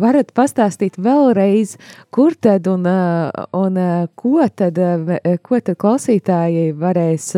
[0.02, 1.76] varat pastāstīt vēlreiz,
[2.10, 3.78] kur tad un, un
[4.18, 4.80] ko tad,
[5.46, 7.30] ko tad klausītāji varēs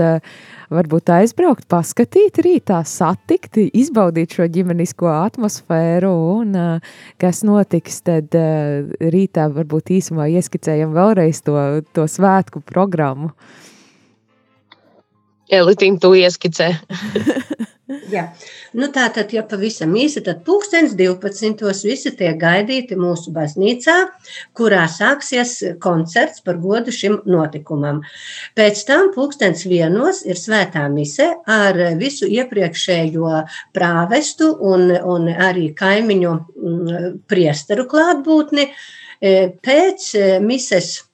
[0.72, 6.90] varbūt aizbraukt, paskatīt rītā, satikt, izbaudīt šo ģimenisko atmosfēru, un uh,
[7.20, 11.56] kas notiks, tad uh, rītā varbūt īsumā ieskicējam vēlreiz to,
[11.96, 13.32] to svētku programmu.
[15.48, 16.72] Elitīna, tu ieskicē.
[18.12, 18.26] Jā.
[18.76, 21.62] Nu, tā tad, ja pavisam īsi, tad pulkstens 12.
[21.88, 23.94] visi tiek gaidīti mūsu baznīcā,
[24.56, 28.02] kurā sāksies koncerts par godu šim notikumam.
[28.58, 33.32] Pēc tam pulkstens vienos ir svētā mise ar visu iepriekšējo
[33.76, 38.68] prāvestu un, un arī kaimiņu mm, priesteru klātbūtni.
[39.18, 40.12] Pēc
[40.44, 41.07] mises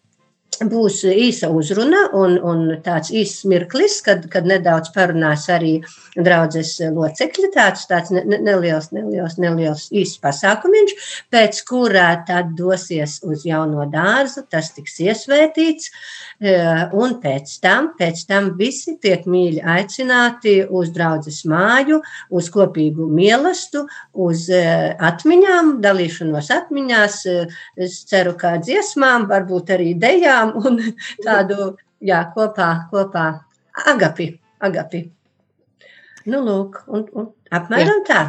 [0.63, 5.79] būs īsa uzruna un, un tāds īsts mirklis, kad, kad nedaudz parunās arī
[6.15, 10.95] draudzes locekļi, tāds, tāds ne, neliels, neliels, neliels īsts pasākumiņš,
[11.35, 15.91] pēc kurā tad dosies uz jauno dārzu, tas tiks iesvētīts,
[16.41, 16.55] e,
[16.95, 22.01] un pēc tam, pēc tam visi tiek mīļi aicināti uz draudzes māju,
[22.31, 24.63] uz kopīgu mielastu, uz e,
[25.11, 27.37] atmiņām, dalīšanos atmiņās, e,
[27.89, 30.81] es ceru, kā dziesmām, varbūt arī dejām, dziedām un
[31.25, 33.41] tādu jā, kopā, kopā
[33.87, 34.39] agapi.
[34.61, 35.11] agapi.
[36.27, 38.09] Nu, lūk, un, un apmēram jā.
[38.09, 38.23] tā.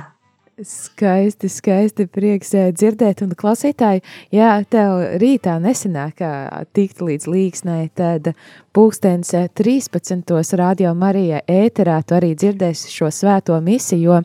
[0.55, 6.23] Skaisti, skaisti prieks dzirdēt, un klausītāji, ja tev rītā nesenāk
[6.71, 8.33] tikt līdz līksnai, tad
[8.75, 10.53] pulkstens 13.
[10.53, 14.17] Eh, radio Marija ēterā tu arī dzirdēsi šo svēto misiju, jo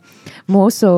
[0.50, 0.88] mūsu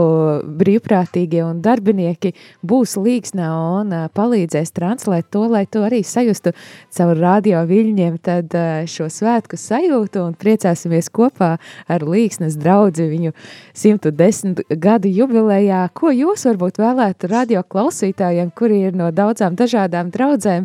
[0.56, 2.32] brīvprātīgie un darbinieki
[2.64, 6.54] būs līksnā un eh, palīdzēs translēt to, lai tu arī sajustu
[6.96, 8.56] caur radio viļņiem tad
[8.88, 11.50] šo svētku sajūtu un priecāsimies kopā
[11.92, 13.34] ar līksnes draudzi viņu
[13.76, 15.82] 110 gadu jubilejā.
[15.92, 20.64] Ko jūs varbūt vēlētu radio klausītājiem, kuri ir no daudzām dažādām draudzēm,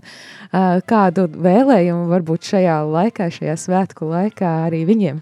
[0.87, 5.21] kādu vēlējumu varbūt šajā laikā, šajā svētku laikā arī viņiem?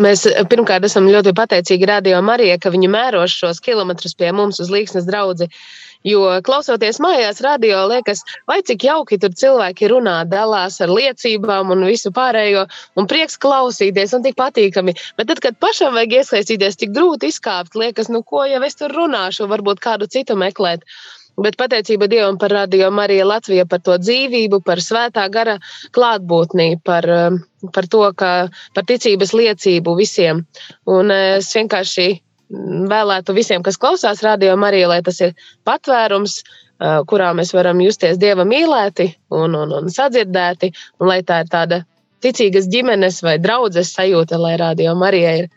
[0.00, 4.70] Mēs pirmkārt esam ļoti pateicīgi Radio Marijai, ka viņi mēro šos kilometrus pie mums uz
[4.72, 5.48] Līksnes draugu.
[6.08, 11.84] Jo klausoties mājās, radio liekas, vai cik jauki tur cilvēki runā, dalās ar liecībām un
[11.84, 12.62] visu pārējo,
[12.96, 14.96] un prieks klausīties, un tik patīkami.
[15.20, 18.96] Bet tad, kad pašam vajag iesaistīties, tik grūti izkāpt, liekas, nu ko jau es tur
[18.96, 20.88] runāšu, varbūt kādu citu meklēt.
[21.40, 25.56] Bet pateicība Dievam par radio Mariju Latviju, par to dzīvību, par svētā gara
[25.96, 27.06] klātbūtni, par,
[27.74, 28.32] par to, ka
[28.76, 30.44] par ticības liecību visiem.
[30.90, 32.08] Un es vienkārši
[32.90, 35.32] vēlētu visiem, kas klausās radio Mariju, lai tas ir
[35.68, 36.40] patvērums,
[37.08, 41.82] kurā mēs varam justies Dieva mīlēti un, un, un sadzirdēti, un lai tā ir tāda
[42.24, 45.50] ticīgas ģimenes vai draudzes sajūta, lai radio Marija ir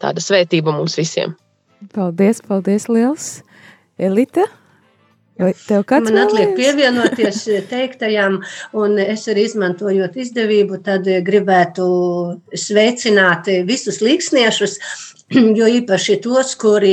[0.00, 1.36] tāda svētība mums visiem.
[1.94, 3.30] Paldies, paldies liels!
[4.00, 4.46] Elita?
[5.40, 8.42] Man atliek pievienoties teiktajam,
[8.76, 11.86] un es arī izmantojot izdevību, tad gribētu
[12.52, 14.76] sveicināt visus līksniešus,
[15.58, 16.90] jo īpaši tos, kuri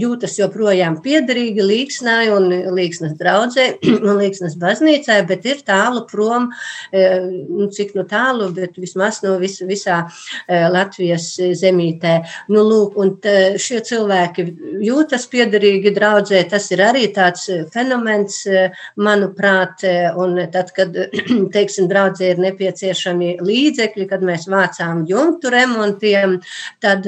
[0.00, 3.66] jūtas joprojām piederīgi līksnai un līksnes draudzē
[4.08, 6.48] un līksnes baznīcai, bet ir tālu prom,
[6.90, 7.04] e,
[7.46, 12.16] nu, cik nu tālu, bet vismaz no vis, visā e, Latvijas zemītē.
[12.50, 13.14] Nu, lūk, un
[13.62, 14.48] šie cilvēki
[14.82, 18.68] jūtas piederīgi draudzē, tas ir arī tāds fenomens, e,
[18.98, 19.86] manuprāt,
[20.18, 20.98] un tad, kad,
[21.54, 26.40] teiksim, draudzē ir nepieciešami līdzekļi, kad mēs vācām jumtu remontiem,
[26.82, 27.06] tad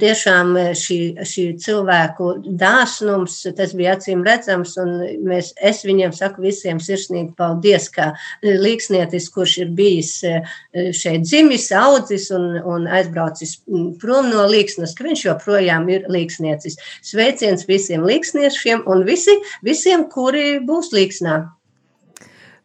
[0.00, 2.30] tiešām eh, šī, šī cilvēku
[2.60, 8.12] dāsnums, tas bija acīm redzams, un mēs, es viņiem saku visiem sirsnīgi paldies, ka
[8.42, 10.50] līksnietis, kurš ir bijis eh,
[10.96, 13.58] šeit dzimis, audzis un, un aizbraucis
[14.00, 16.78] prom no līksnes, ka viņš joprojām ir līksniecis.
[17.06, 21.40] Sveiciens visiem līksniešiem un visi, visiem, kuri būs līksnā.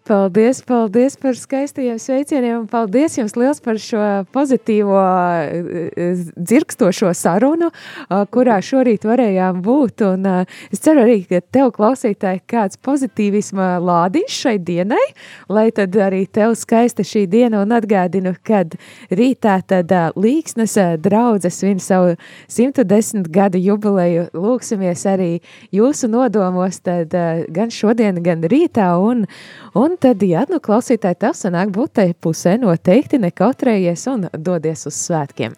[0.06, 4.02] Paldies, paldies par skaistajiem sveicieniem un paldies jums liels par šo
[4.36, 10.04] pozitīvo eh, eh, dzirkstošo sarunu, eh, kurā šorīt varējām būt.
[10.06, 15.08] Un es ceru arī, ka tev klausītāji kāds pozitīvisma lādiņš šai dienai,
[15.50, 18.78] lai tad arī tev skaista šī diena un atgādinu, kad
[19.10, 22.14] rītā tad Līksnes draudzes svin savu
[22.46, 24.30] 110 gadu jubileju.
[24.38, 25.32] Lūksimies arī
[25.74, 27.18] jūsu nodomos tad
[27.50, 29.26] gan šodien, gan rītā un,
[29.74, 34.82] un Un tad, ja nu klausītāji tev sanāk būt tai pusē, noteikti nekautrējies un dodies
[34.90, 35.54] uz svētkiem.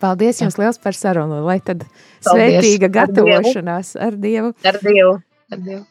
[0.00, 2.24] Paldies jums liels par sarunu, lai tad Paldies.
[2.24, 4.54] svētīga gatavošanās ar Dievu.
[4.64, 5.18] Ar Dievu.
[5.52, 5.84] Ar Dievu.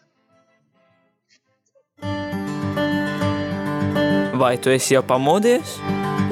[4.41, 5.77] Vai tu esi jau pamodies?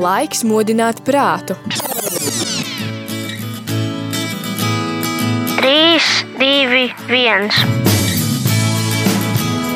[0.01, 1.53] Laiks modināt prātu.
[5.61, 6.01] 3,
[6.41, 8.00] 2, 1.